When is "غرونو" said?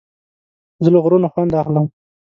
1.03-1.31